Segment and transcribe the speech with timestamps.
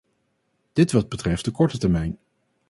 [0.73, 2.17] Dit wat betreft de korte termijn.